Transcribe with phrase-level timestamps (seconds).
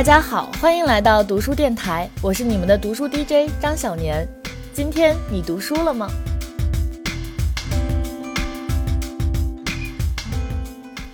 [0.00, 4.26] 大家好，欢迎来到读书电台，我是你们的读书 DJ 张小年。
[4.72, 6.08] 今天你读书了吗？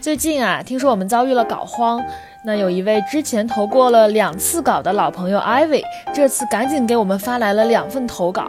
[0.00, 2.00] 最近啊，听说我们遭遇了稿荒，
[2.44, 5.82] 那有一位之前投过了两次稿的老朋友 Ivy，
[6.14, 8.48] 这次赶紧给我们发来了两份投稿。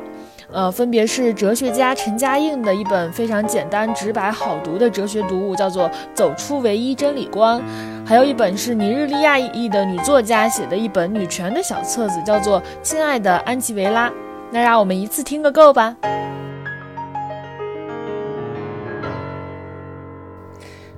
[0.49, 7.59] 呃，分别是哲学家陈嘉映的一本非常简单直白好读的哲学读物，叫做《走出唯一真理观》，
[8.07, 14.09] 还有一本是尼日利亚裔的女作家写的一本女权的小册子，叫做《亲爱的安吉维拉》。
[14.49, 15.93] 那让我们一次听个够吧。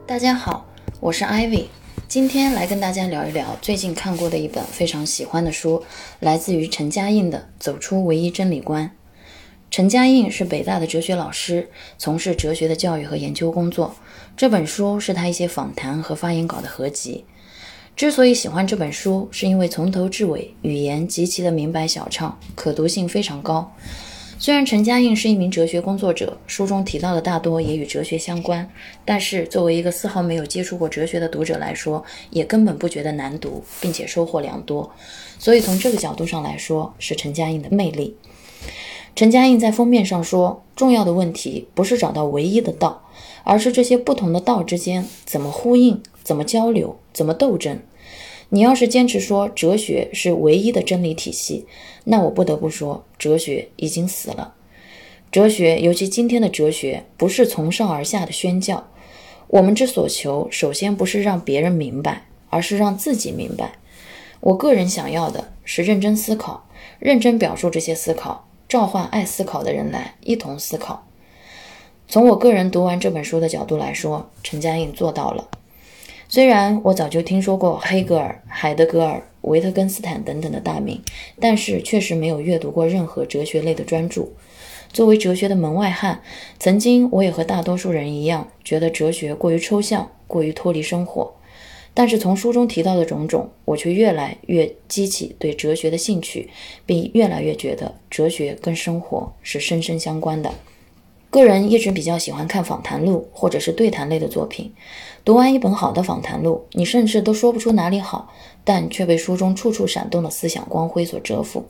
[0.06, 0.68] 大家好，
[1.00, 1.66] 我是 Ivy，
[2.08, 5.84] 今天来跟大家聊一聊最近看过的一本非常喜欢的书，
[6.20, 8.86] 来自于陈嘉映的《走出唯一真理观》。
[9.72, 11.70] 陈嘉映是北大的哲学老师，
[12.00, 13.96] 从事哲学的教育和研究工作。
[14.36, 17.24] 这本书是他一些访谈和发言稿的合集。
[17.96, 23.72] 之所以喜欢这本书，是因为从头至尾语言极其的明白小畅，可读性非常高。
[24.40, 28.68] 虽然陈嘉映是一名哲学工作者，书中提到的大多也与哲学相关，
[29.06, 34.90] 但是作为一个丝毫没有接触过哲学的读者来说，也根本不觉得难读，并且收获良多。
[35.38, 38.16] 所以从这个角度上来说，是陈嘉映的魅力。
[39.20, 43.04] 陈嘉映在封面上说：“重要的问题不是找到唯一的道，
[43.44, 47.82] 而是这些不同的道之间怎么呼应、怎么交流、怎么斗争。
[48.48, 51.66] 你要是坚持说哲学是唯一的真理体系，
[52.06, 54.54] 那我不得不说，哲学已经死了。
[55.30, 58.88] 哲学，尤其今天的哲学，不是从上而下的宣教。
[59.48, 63.74] 我们之所求，首先不是让别人明白，而是让自己明白。
[64.40, 66.70] 我个人想要的是认真思考，
[67.00, 71.08] 认真表述这些思考。”召唤爱思考的人来一同思考。
[72.08, 75.48] 从我个人读完这本书的角度来说，陈嘉映做到了。
[76.28, 81.02] 虽然我早就听说过黑格尔、海德格尔、维特根斯坦等等的大名，
[81.40, 84.28] 但是确实没有阅读过任何哲学类的专著。
[84.94, 86.22] 作为哲学的门外汉，
[86.60, 91.34] 曾经我也和大多数人一样，觉得哲学过于抽象，过于脱离生活。
[91.94, 96.50] 但是从书中提到的种种，我却越来越激起对哲学的兴趣，
[96.86, 100.54] 并越来越觉得哲学跟生活是深深相关的。
[101.30, 104.74] 个人一直比较喜欢看访谈录或者是对谈类的作品。
[105.24, 108.34] 读完一本好的访谈录，你甚至都说不出哪里好，
[108.64, 111.66] 但却被书中处处闪动的思想光辉所折服。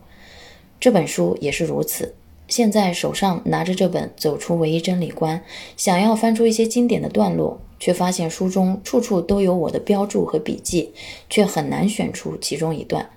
[0.79, 2.15] 这本书也是如此。
[2.49, 5.37] 现在手上拿着这本《走出唯一真理观》，
[5.77, 10.91] 想要翻出一些经典的段落，却发现书中处处都有我的标注和笔记，
[11.29, 13.07] 却很难选出其中一段。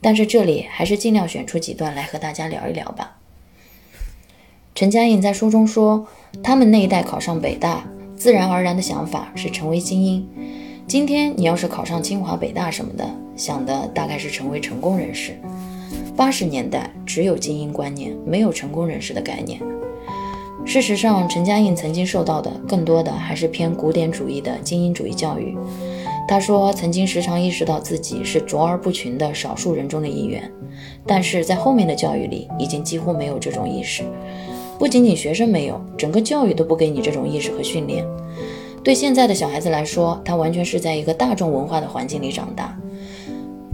[0.00, 3.18] 但是这里还是尽量选出几段来和大家聊一聊吧。
[4.74, 6.06] 陈嘉映在书中说，
[6.42, 7.84] 他们那一代考上北大，
[8.16, 10.26] 自然而然的想法是成为精英。
[10.86, 15.38] 今天你要是考上清华、北大什么的，想的大概是成为成功人士。
[16.16, 19.60] 八十年代只有精英观念，没有成功人士的概念。
[20.64, 25.56] 事实上，陈嘉映曾经受到的更多的还是偏古典主义的精英主义教育。
[26.26, 30.50] 他说，曾经时常意识到自己是卓而不群的少数人中的一员，
[31.04, 34.04] 但是在后面的教育里，已经几乎没有这种意识。
[34.78, 38.06] 不仅仅学生没有，整个教育都不给你这种意识和训练。
[38.82, 42.74] 对现在的小孩子来说，他完全是在一个大众文化的环境里长大。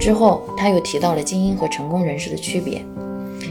[0.01, 2.83] 之后，他又提到了精英和成功人士的区别。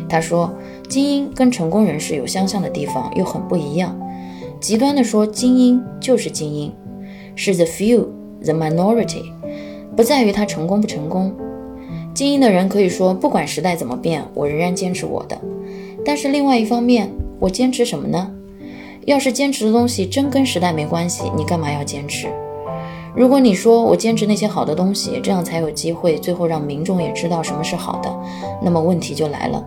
[0.09, 0.51] 他说，
[0.89, 3.95] 精英跟成功人士有相像的地方，又很不一样。
[4.59, 6.73] 极端的说，精英就是精英，
[7.35, 9.31] 是 the few，the minority，
[9.95, 11.31] 不在于他成功不成功。
[12.13, 15.39] 精英的人可以说，不管时代怎么变，我仍然坚持我的。
[16.03, 17.09] 但是另外一方面，
[17.39, 18.31] 我坚持什么呢？
[19.05, 22.27] 要是坚持的东西真跟时代没关系，你干嘛要坚持？
[23.15, 28.15] 如果你说我坚持那些好的东西，这样才有机会最后让民众也知道什么是好的，
[28.61, 29.63] 那么问题就来了。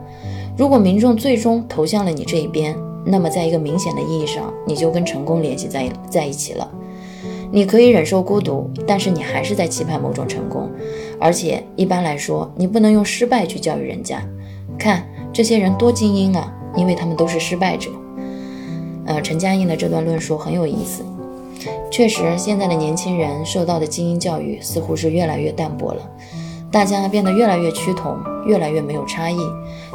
[0.56, 6.70] 如果民众最终投向了你这一边，那么在一个明显的意义上，你就跟成功联系在在一起了。
[7.50, 10.70] 你可以忍受孤独，但是你还是在期盼某种成功。
[11.18, 14.22] 而且一般来说，你不能用失败去教育人家。
[14.78, 17.90] 看这些人多精英啊，因为他们都是失败者。
[19.04, 21.02] 呃，陈嘉映的这段论述很有意思。
[21.92, 26.10] 确实，现在的年轻人受到的精英教育似乎是越来越淡薄了，
[26.70, 28.16] 大家变得越来越趋同，
[28.46, 29.36] 越来越没有差异。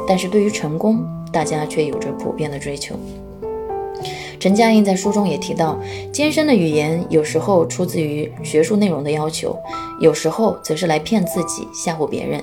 [0.06, 2.94] 但是对于成功，大家却有着普遍的追求。
[4.38, 5.76] 陈嘉映在书中也提到，
[6.12, 9.58] 艰深的语言有时候出自于学术内容的要求，
[10.00, 12.40] 有时候则是来骗自己、吓唬别人。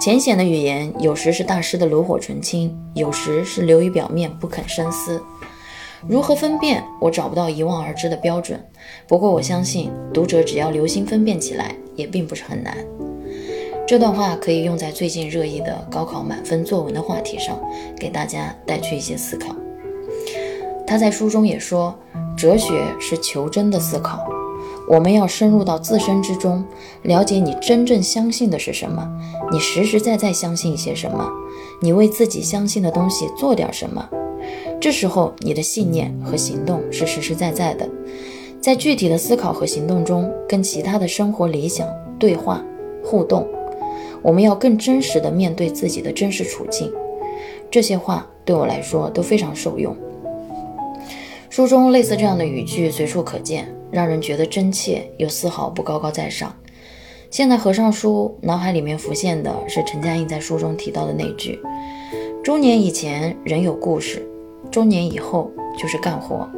[0.00, 5.22] 浅显的语言有时是大师的炉火纯青，有时是流于表面，不肯深思。
[6.08, 6.82] 如何分辨？
[7.00, 8.60] 我找不到一望而知的标准。
[9.06, 12.76] 不过我相信，读者只要留心分辨起来，也并不是很难。
[13.86, 17.58] 这段话可以用在最近热议的高考满分作文的话题上，
[17.98, 19.54] 给大家带去一些思考。
[20.86, 21.94] 他在书中也说，
[22.36, 24.24] 哲学是求真的思考，
[24.88, 26.64] 我们要深入到自身之中，
[27.02, 29.08] 了解你真正相信的是什么，
[29.50, 31.28] 你实实在在相信一些什么，
[31.80, 34.08] 你为自己相信的东西做点什么。
[34.82, 37.88] 这时候，你的信念和行动是实实在在的，
[38.60, 41.86] 在具体的思考和行动中，跟其他的生活理想
[42.18, 42.60] 对话
[43.04, 43.46] 互动。
[44.22, 46.92] 我们要更真实的面对自己的真实处境。
[47.70, 49.96] 这些话对我来说都非常受用。
[51.48, 56.52] 书中类似这样的语句随处可见，让人觉得真切又丝毫不高高在上。
[57.30, 61.60] 现在合上书，脑海里面浮现的是陈嘉映在书中提到的那句
[62.42, 64.28] ：“中年以前人有故事。”
[64.72, 66.48] 中年以后就是干活，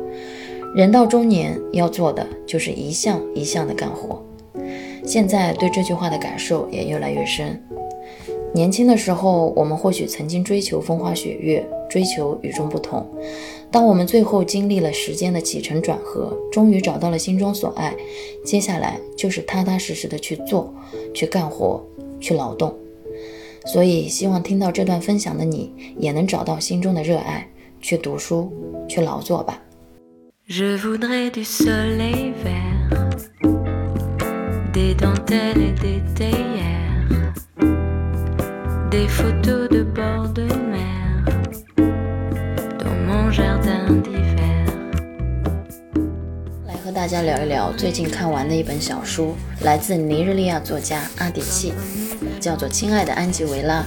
[0.72, 4.25] 人到中年要做的就是一项一项的干活。
[5.05, 7.61] 现在对这句话的感受也越来越深。
[8.55, 13.05] 年轻的时候，我们或许曾经追求风花雪月，追求与众不同。
[13.69, 17.93] 当我们最后经历了时间的起承转合，终于找到了心中所爱，
[18.44, 20.72] 接下来就是踏踏实实的去做，
[21.12, 21.84] 去干活，
[22.20, 22.72] 去劳动。
[23.67, 27.49] 所以，希望听到这段分享的你，也能找到心中的热爱。
[27.84, 28.50] 去读书，
[28.88, 29.60] 去劳作吧。
[46.66, 51.75] 来和大家聊一聊最近看完的一本小书，来自尼日利亚作家阿迪契，
[52.40, 53.84] 叫做《亲爱的安吉维拉》。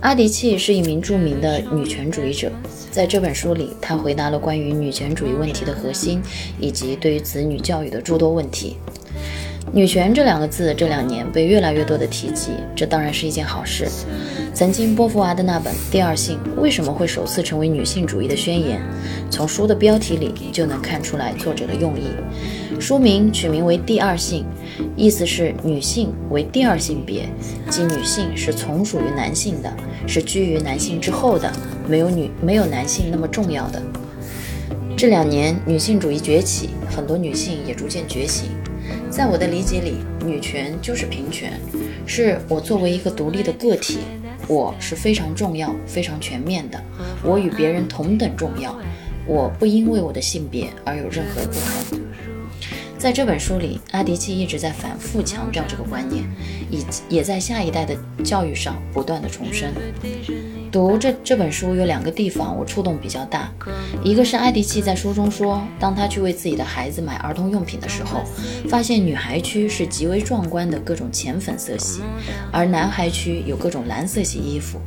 [0.00, 2.50] 阿迪契是一名著名的女权主义者，
[2.90, 6.20] 在这本书里，他回答了关于女权主义问题的核心，
[6.58, 8.76] 以及对于子女教育的诸多问题。
[9.72, 13.86] 女权这两个字这两年被越来越多的提及，这当然是一件好事。
[14.52, 18.80] 曾经波伏娃的那本《第二性》为什么会首次成为女性主义的宣言？
[19.30, 22.06] 从书的标题里就能看出来作者的用意。
[22.80, 24.44] 书名取名为《第二性》，
[24.96, 27.28] 意思是女性为第二性别，
[27.68, 29.72] 即女性是从属于男性的，
[30.08, 31.52] 是居于男性之后的，
[31.90, 33.82] 没有女没有男性那么重要的。
[34.96, 38.50] 这两年女性主义崛起，很多女性也逐渐觉醒。
[39.10, 41.58] 在我的理解里，女权就是平权，
[42.06, 43.98] 是我作为一个独立的个体，
[44.46, 46.80] 我是非常重要、非常全面的，
[47.24, 48.78] 我与别人同等重要，
[49.26, 52.00] 我不因为我的性别而有任何不同。
[52.98, 56.22] 在这本书里，阿迪契一直在反复强调这个观念，
[56.70, 59.72] 以也在下一代的教育上不断的重申。
[60.70, 63.50] 读这这本书有两个地方我触动比较大，
[64.04, 68.22] 一个是艾迪契在书中说，当他去为自己的孩子买儿童用品的时候，
[68.68, 72.02] 发现女孩区是极为壮观的各种浅粉色系，
[72.52, 74.80] 而男孩区有各种蓝色系衣服，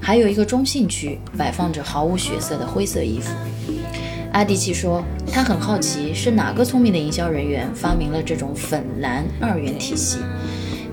[0.00, 3.30] 还有一个中性区摆放着毫无血色的灰色衣服。
[4.32, 10.18] 艾迪契说，他很好奇是哪个聪明的营销人员发明了这种粉蓝二元体系，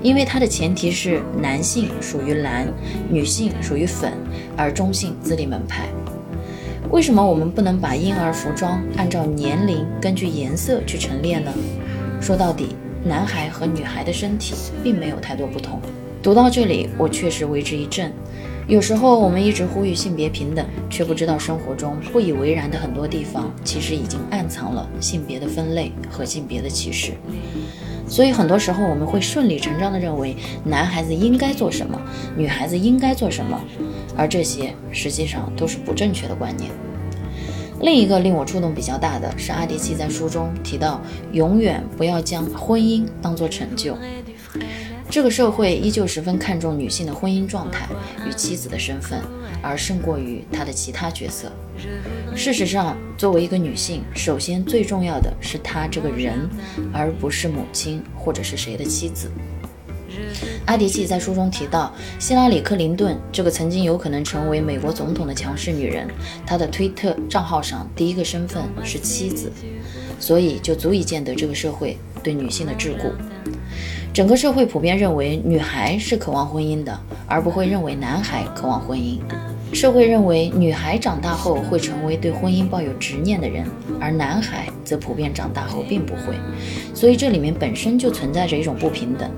[0.02, 2.66] 因为它的前提是男性属于蓝，
[3.08, 4.12] 女性属于粉，
[4.56, 5.88] 而中性自立门派。
[6.90, 11.52] 为什么我们不能把婴儿服装按照年龄根据颜色去陈列呢？
[12.20, 15.80] 说到底，男孩和女孩的身体并没有太多不同。
[16.22, 18.12] 读到这里，我确实为之一振。
[18.66, 27.12] 有时候我们一直呼吁性别平等，却不知道生活中不以为然的很多地方，其实已经暗藏了性别的分类和性别的歧视。
[28.10, 31.98] 所以很多时候我们会顺理成章地认为男孩子应该做什么，
[32.36, 33.58] 女孩子应该做什么，
[34.16, 36.68] 而这些实际上都是不正确的观念。
[37.82, 41.00] 另一个令我触动比较大的是阿迪契在书中提到，
[41.32, 43.96] 永远不要将婚姻当作成就。
[45.10, 47.88] 这个社会依旧十分看重女性的婚姻状态
[48.28, 49.20] 与妻子的身份，
[49.60, 51.50] 而胜过于她的其他角色。
[52.36, 56.48] 事实上，作为一个女性，首先最重要的是她这个人，
[56.92, 59.28] 而不是母亲或者是谁的妻子。
[60.66, 66.06] 阿迪契在书中提到，希拉里·克林顿这个曾经有可能成为美国总统的强势女人，
[66.46, 69.50] 她的推特账号上第一个身份是妻子，
[70.20, 73.10] 所以就足以见得这个社会对女性的桎梏。
[74.12, 76.98] 整个社会普遍认为女孩是渴望婚姻的，
[77.28, 79.18] 而不会认为男孩渴望婚姻。
[79.72, 83.64] 社会认为女孩长大后会成为对婚姻抱有执念的人，
[84.00, 86.34] 而男孩则普遍长大后并不会。
[86.92, 89.30] 所以这里面本身就存在着一种不平等。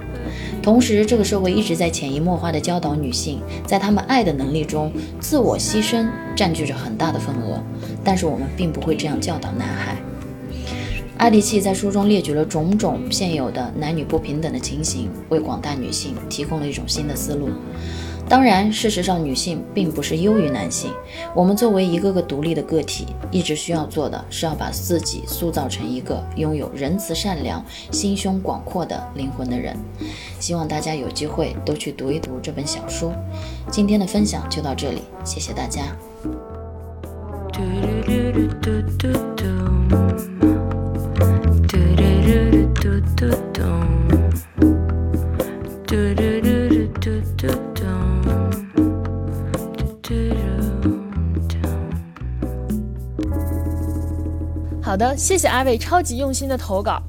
[0.62, 7.62] 同时，这个社会一直在潜移默化地教导女性，在她们爱的能力中，自我牺牲占据着很大的份额。
[8.02, 9.97] 但是我们并不会这样教导男孩。
[11.23, 17.49] 阿迪契在书中列举了种种现有的男女不平等的情形，为广大女性提供了一种新的思路。
[18.29, 20.91] 当然，事实上，女性并不是优于男性。
[21.33, 29.76] 我们作为一个个独立的个体，一直需要做的是要把自己塑造成一个拥有仁慈、善良、心胸广阔的灵魂的人。
[30.41, 33.12] 希望大家有机会都去读一读这本小书。
[33.71, 35.97] 今天的分享就到这里，谢谢大家。
[54.83, 57.01] 好的，谢谢阿伟超级用心的投稿。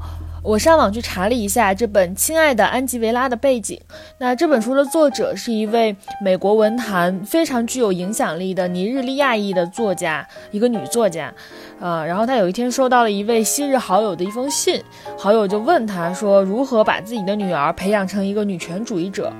[0.43, 3.79] 我上网去查了一下这本《亲爱的安吉维拉》的背景。
[4.17, 11.33] 那这本书的作者是一位美国文坛非常具有影响力的尼日利亚裔的作家，一个女作家。
[11.79, 14.83] 呃，然后她有一天收到了一位昔日好友的一封信，
[15.17, 19.31] 好友就问她说如何把自己的女儿培养成一个女权主义者。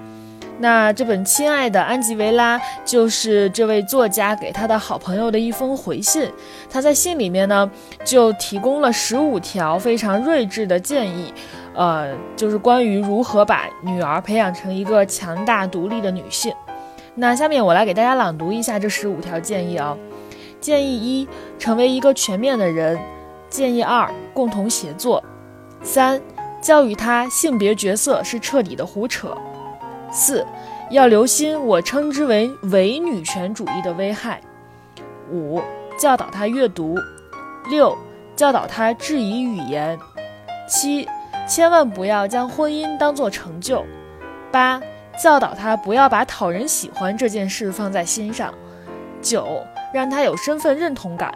[0.63, 6.32] 那这本《亲爱的安吉维拉》就是这位作家给他的好朋友的一封回信。
[6.70, 7.70] 他在信里面呢，
[8.05, 11.34] 就提供了十五条非常睿智的建议，
[11.75, 16.53] 呃，就是关于如何把女儿培养成一个强大独立的女性。
[17.15, 19.98] 那下面我来给大家朗读一下这十五条建议啊。
[20.62, 21.27] 建议一：
[21.60, 22.98] 成为一个全面的人。
[23.50, 25.22] 建议二：共同协作。
[25.82, 26.22] 三：
[26.62, 29.38] 教育他性别角色是彻底的胡扯。
[30.13, 30.46] 四，
[30.91, 34.39] 要留心我称之为伪女权主义的危害。
[35.32, 35.60] 五，
[35.98, 36.96] 教导他阅读。
[37.70, 37.98] 六，
[38.36, 39.98] 教导他质疑语言。
[40.70, 41.08] 七，
[41.48, 43.84] 千万不要将婚姻当作成就。
[44.51, 44.79] 八，
[45.22, 48.53] 教导他不要把讨人喜欢这件事放在心上。
[49.22, 51.34] 九，让他有身份认同感。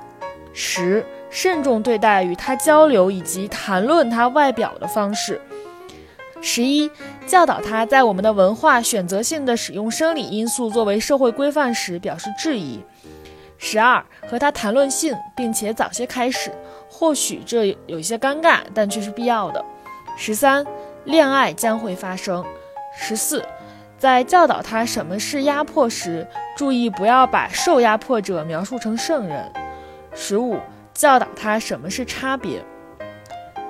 [0.54, 5.42] 十，慎重对待与他交流以及谈论他外表的方式。
[6.42, 6.90] 十一，
[7.26, 12.80] 教导他在我们的文化选择性的使用生理因素作为社会规范时表示质疑。
[13.58, 16.52] 十二，和他谈论性，并且早些开始，
[16.88, 19.66] 或许这有些尴尬，但却是必要的。
[20.16, 20.66] 十三，
[21.06, 22.46] 恋爱将会发生。
[22.96, 23.44] 十四，
[23.98, 29.52] 在教导他什么是压迫时，注意不要把受压迫者描述成圣人。
[30.14, 30.60] 十五，
[30.94, 32.64] 教导他什么是差别。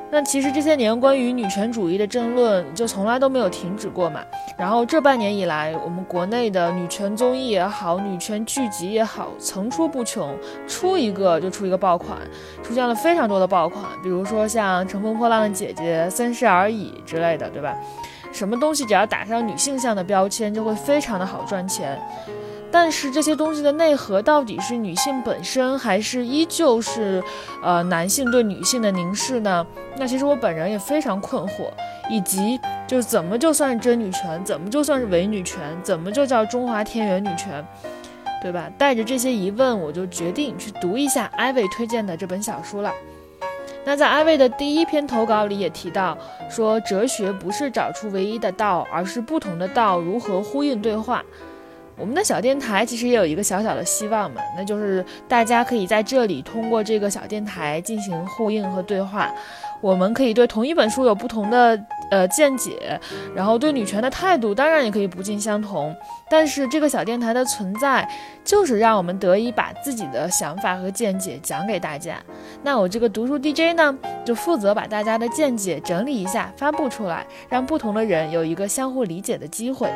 [0.10, 4.22] 那其实这些年关于女权主义的争论就从来都没有停止过嘛。
[4.58, 10.34] 然后这半年以来，我们国内的女权综艺也好，女权剧集也好，层出不穷，
[10.68, 12.18] 出一个就出一个爆款，
[12.64, 17.76] 出现了非常多的爆款，比如说像《乘风破浪的姐姐》《三十而已》之类的，对吧？
[18.32, 22.00] 什么东西只要打上女性向的标签，就会非常的好赚钱。
[22.72, 27.24] 但是这些东西的内核到底是女性本身，还是依旧是，
[27.64, 29.66] 呃，男性对女性的凝视呢？
[29.98, 31.70] 那其实我本人也非常困惑，
[32.10, 37.66] 以及就怎么就算是真女权，怎么就算是伪女权，怎么就叫中华田园女权，
[38.42, 38.70] 对吧？
[38.78, 42.94] 带着这些疑问，我就决定去读一下艾薇推荐的这本小书了。
[43.86, 46.18] 那在艾薇的第一篇投稿里也提到，
[46.50, 51.24] 说哲学不是找出唯一的道，而是不同的道如何呼应对话。
[51.98, 59.32] 我们的小电台其实也有一个小小的希望嘛，那就是大家可以在这里通过这个小电台进行呼应和对话。
[59.80, 63.00] 我们可以对同一本书有不同的呃见解，
[63.36, 65.96] 然后对女权的态度当然也可以不尽相同。
[66.30, 68.08] 但是这个小电台的存在，
[68.44, 72.18] 就是让我们得以把自己的想法和见解讲给大家。
[72.64, 79.92] 那我这个读书 DJ 呢，就负责把大家的见解整理一下，发布出来，让不同的人有一个相互理解的机会。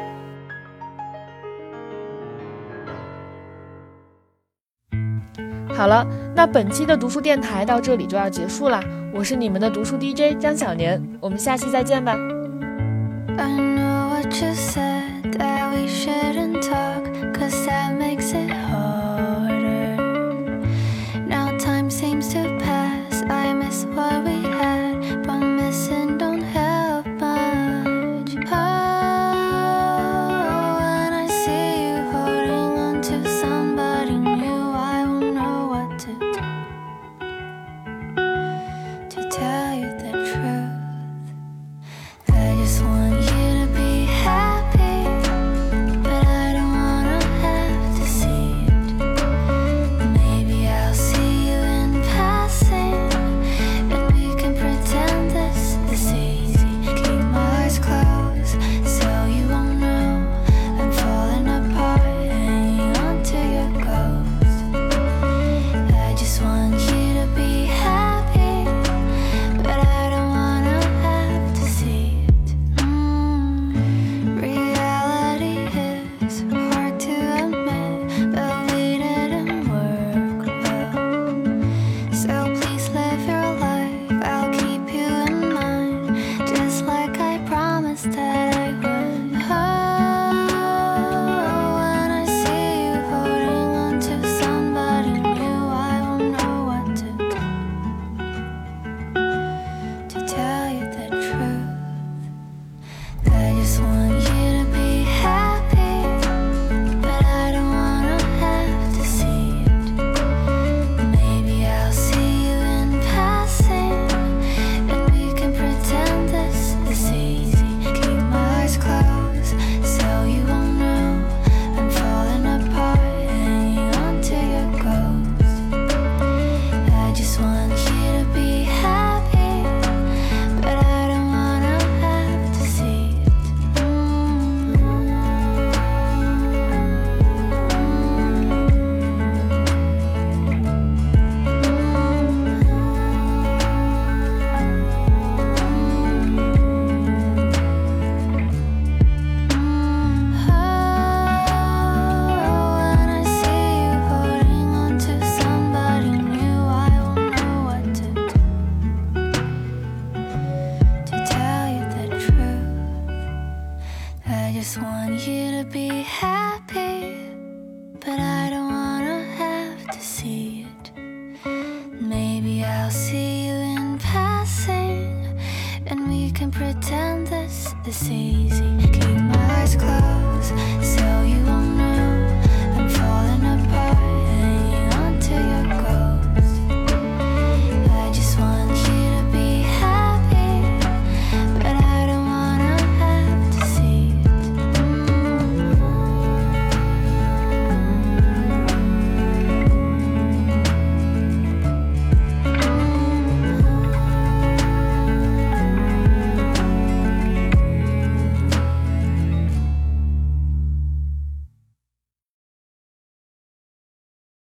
[5.81, 8.79] 好了那本期的读书电台到这里就要结束了
[9.11, 12.15] 我是你们的读书 dj 江小年我们下期再见吧
[13.35, 18.50] i know what you said that we shouldn't talk cause that makes it